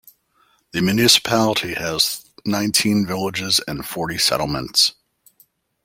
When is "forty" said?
3.85-4.17